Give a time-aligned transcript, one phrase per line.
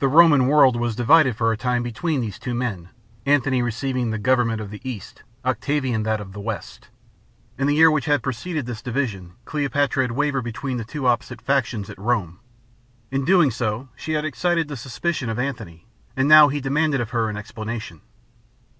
[0.00, 2.88] The Roman world was divided for the time between these two men,
[3.24, 6.88] Antony receiving the government of the East, Octavian that of the West.
[7.56, 11.40] In the year which had preceded this division Cleopatra had wavered between the two opposite
[11.40, 12.40] factions at Rome.
[13.12, 15.86] In so doing she had excited the suspicion of Antony,
[16.16, 18.00] and he now demanded of her an explanation.